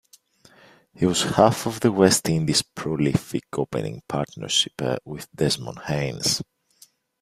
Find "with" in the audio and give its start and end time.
5.05-5.29